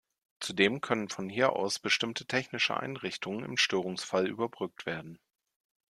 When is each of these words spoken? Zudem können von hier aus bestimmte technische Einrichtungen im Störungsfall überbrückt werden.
Zudem 0.39 0.81
können 0.81 1.09
von 1.09 1.29
hier 1.29 1.53
aus 1.53 1.77
bestimmte 1.77 2.25
technische 2.25 2.75
Einrichtungen 2.75 3.45
im 3.45 3.55
Störungsfall 3.55 4.25
überbrückt 4.25 4.87
werden. 4.87 5.19